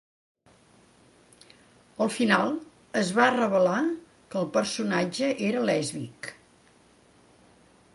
Al 2.05 2.09
final, 2.15 2.57
es 3.03 3.13
va 3.19 3.29
revelar 3.37 3.77
que 4.33 4.43
el 4.43 4.51
personatge 4.59 5.33
era 5.51 5.65
lèsbic. 5.73 6.35